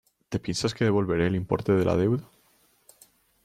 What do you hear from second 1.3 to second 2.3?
importe de la deuda?